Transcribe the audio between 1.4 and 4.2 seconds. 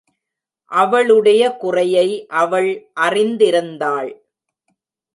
குறையை அவள் அறிந்திருந்தாள்.